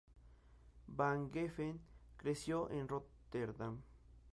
Van 0.87 1.29
Geffen 1.31 1.79
creció 2.17 2.71
en 2.71 2.87
Róterdam. 2.87 3.83